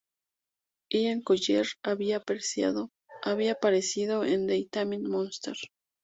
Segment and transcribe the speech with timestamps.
[0.89, 2.17] Ian Collier había
[3.27, 5.55] aparecido en "The Time Monster".